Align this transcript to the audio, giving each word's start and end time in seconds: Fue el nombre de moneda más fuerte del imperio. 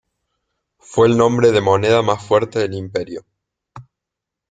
Fue 0.79 1.05
el 1.05 1.15
nombre 1.15 1.51
de 1.51 1.61
moneda 1.61 2.01
más 2.01 2.25
fuerte 2.25 2.57
del 2.57 2.73
imperio. 2.73 3.23